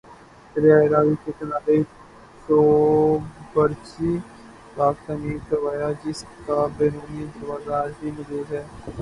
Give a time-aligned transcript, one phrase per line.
[0.55, 1.77] دریائے راوی کے کنارے
[2.47, 4.13] چوبرجی
[4.75, 8.63] باغ تعمیر کروایا جس کا بیرونی دروازہ آج بھی موجود ہے